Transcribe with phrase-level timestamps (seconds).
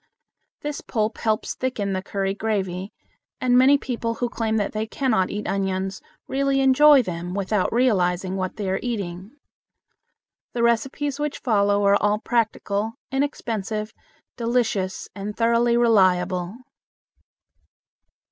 [0.63, 2.91] This pulp helps thicken the curry gravy,
[3.39, 8.35] and many people who claim that they cannot eat onions really enjoy them without realizing
[8.35, 9.29] what they are eating.
[10.53, 13.93] The recipes which follow are all practical, inexpensive,
[14.37, 16.55] delicious, and thoroughly reliable.